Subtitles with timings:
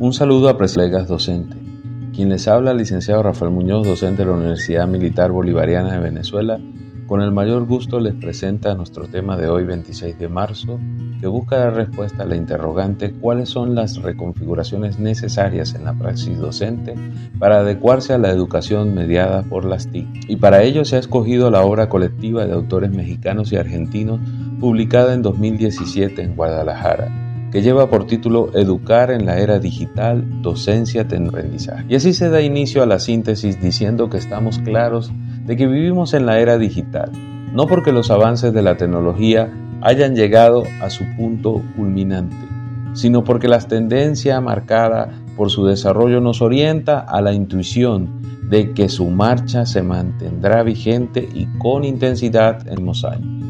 [0.00, 1.58] Un saludo a colegas docentes.
[2.14, 6.60] Quien les habla, licenciado Rafael Muñoz, docente de la Universidad Militar Bolivariana de Venezuela,
[7.08, 10.78] con el mayor gusto les presenta nuestro tema de hoy, 26 de marzo,
[11.20, 16.38] que busca dar respuesta a la interrogante cuáles son las reconfiguraciones necesarias en la praxis
[16.38, 16.94] docente
[17.40, 20.30] para adecuarse a la educación mediada por las TIC.
[20.30, 24.20] Y para ello se ha escogido la obra colectiva de autores mexicanos y argentinos
[24.60, 31.02] publicada en 2017 en Guadalajara que lleva por título Educar en la era digital, docencia,
[31.02, 31.84] aprendizaje.
[31.88, 35.10] Y así se da inicio a la síntesis diciendo que estamos claros
[35.44, 37.10] de que vivimos en la era digital,
[37.52, 42.36] no porque los avances de la tecnología hayan llegado a su punto culminante,
[42.92, 48.20] sino porque la tendencia marcada por su desarrollo nos orienta a la intuición
[48.50, 53.44] de que su marcha se mantendrá vigente y con intensidad en los años.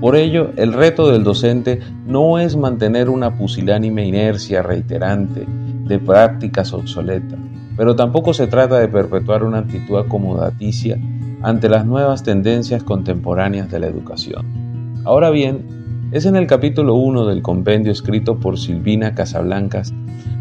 [0.00, 6.72] Por ello, el reto del docente no es mantener una pusilánime inercia reiterante de prácticas
[6.72, 7.38] obsoletas,
[7.76, 10.98] pero tampoco se trata de perpetuar una actitud acomodaticia
[11.42, 15.02] ante las nuevas tendencias contemporáneas de la educación.
[15.04, 15.79] Ahora bien,
[16.12, 19.92] es en el capítulo 1 del compendio escrito por Silvina Casablancas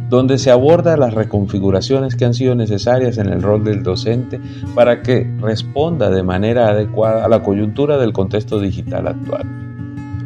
[0.09, 4.41] donde se aborda las reconfiguraciones que han sido necesarias en el rol del docente
[4.73, 9.43] para que responda de manera adecuada a la coyuntura del contexto digital actual.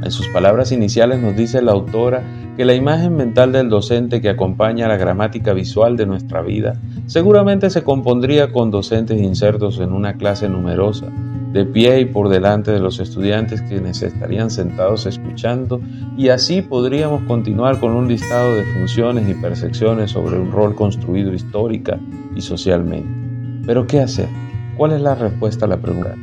[0.04, 2.24] En sus palabras iniciales nos dice la autora
[2.56, 7.70] que la imagen mental del docente que acompaña la gramática visual de nuestra vida seguramente
[7.70, 11.08] se compondría con docentes insertos en una clase numerosa,
[11.54, 15.80] de pie y por delante de los estudiantes quienes estarían sentados escuchando
[16.18, 21.32] y así podríamos continuar con un listado de funciones y percepciones sobre un rol construido
[21.32, 22.00] histórica
[22.36, 23.08] y socialmente.
[23.68, 24.28] Pero ¿qué hacer?
[24.76, 26.16] ¿Cuál es la respuesta a la pregunta?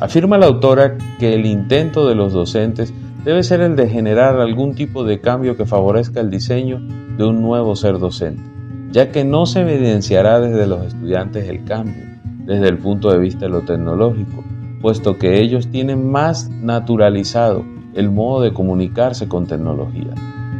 [0.00, 4.74] Afirma la autora que el intento de los docentes debe ser el de generar algún
[4.74, 6.80] tipo de cambio que favorezca el diseño
[7.18, 8.42] de un nuevo ser docente,
[8.90, 12.07] ya que no se evidenciará desde los estudiantes el cambio,
[12.48, 14.42] desde el punto de vista de lo tecnológico,
[14.80, 17.62] puesto que ellos tienen más naturalizado
[17.92, 20.14] el modo de comunicarse con tecnología.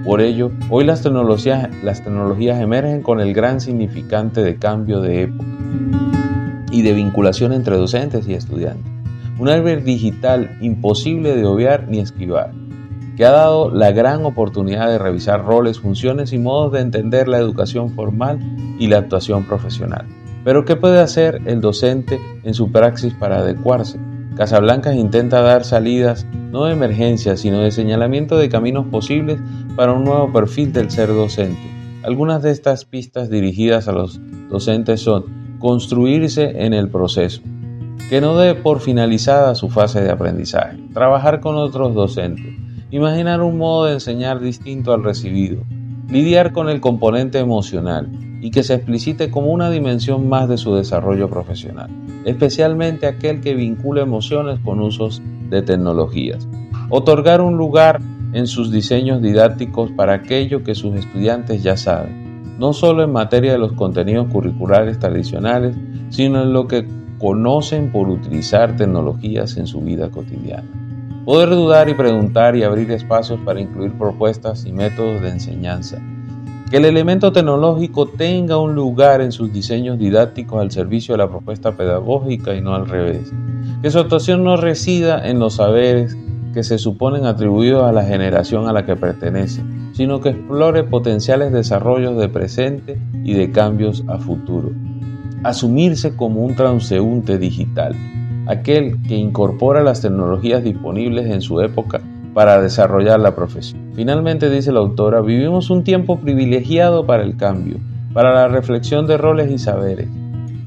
[0.04, 5.48] Por ello, hoy las tecnologías, emergen con el gran significante de cambio de época
[6.70, 8.92] y de vinculación entre docentes y estudiantes.
[9.38, 12.52] Un árbol digital imposible de obviar ni esquivar,
[13.16, 17.38] que ha dado la gran oportunidad de revisar roles, funciones y modos de entender la
[17.38, 18.40] educación formal
[18.78, 20.04] y la actuación profesional.
[20.44, 23.98] Pero ¿qué puede hacer el docente en su praxis para adecuarse?
[24.36, 29.40] Casablancas intenta dar salidas no de emergencia, sino de señalamiento de caminos posibles
[29.76, 31.60] para un nuevo perfil del ser docente.
[32.04, 35.24] Algunas de estas pistas dirigidas a los docentes son
[35.58, 37.42] construirse en el proceso,
[38.08, 42.54] que no dé por finalizada su fase de aprendizaje, trabajar con otros docentes,
[42.90, 45.64] imaginar un modo de enseñar distinto al recibido,
[46.08, 48.08] lidiar con el componente emocional,
[48.40, 51.90] y que se explicite como una dimensión más de su desarrollo profesional,
[52.24, 56.46] especialmente aquel que vincula emociones con usos de tecnologías.
[56.90, 58.00] Otorgar un lugar
[58.32, 63.52] en sus diseños didácticos para aquello que sus estudiantes ya saben, no solo en materia
[63.52, 65.76] de los contenidos curriculares tradicionales,
[66.10, 66.86] sino en lo que
[67.18, 70.68] conocen por utilizar tecnologías en su vida cotidiana.
[71.24, 76.00] Poder dudar y preguntar y abrir espacios para incluir propuestas y métodos de enseñanza
[76.70, 81.28] que el elemento tecnológico tenga un lugar en sus diseños didácticos al servicio de la
[81.28, 83.32] propuesta pedagógica y no al revés.
[83.80, 86.16] Que su actuación no resida en los saberes
[86.52, 89.62] que se suponen atribuidos a la generación a la que pertenece,
[89.92, 94.70] sino que explore potenciales desarrollos de presente y de cambios a futuro.
[95.44, 97.94] Asumirse como un transeúnte digital,
[98.46, 102.02] aquel que incorpora las tecnologías disponibles en su época
[102.38, 103.90] para desarrollar la profesión.
[103.96, 107.78] Finalmente, dice la autora, vivimos un tiempo privilegiado para el cambio,
[108.12, 110.08] para la reflexión de roles y saberes,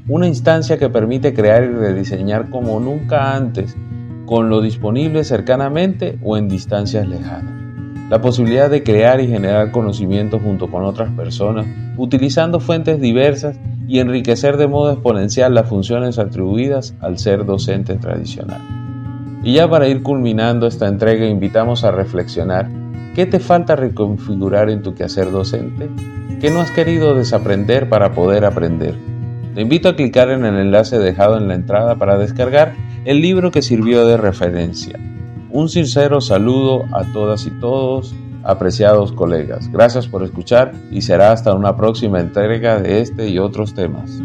[0.06, 3.74] una instancia que permite crear y rediseñar como nunca antes,
[4.26, 7.54] con lo disponible cercanamente o en distancias lejanas.
[8.10, 11.64] La posibilidad de crear y generar conocimiento junto con otras personas,
[11.96, 13.58] utilizando fuentes diversas
[13.88, 18.81] y enriquecer de modo exponencial las funciones atribuidas al ser docente tradicional.
[19.44, 22.68] Y ya para ir culminando esta entrega, invitamos a reflexionar
[23.14, 25.90] qué te falta reconfigurar en tu quehacer docente,
[26.40, 28.94] qué no has querido desaprender para poder aprender.
[29.54, 32.74] Te invito a clicar en el enlace dejado en la entrada para descargar
[33.04, 34.98] el libro que sirvió de referencia.
[35.50, 39.70] Un sincero saludo a todas y todos, apreciados colegas.
[39.70, 44.22] Gracias por escuchar y será hasta una próxima entrega de este y otros temas.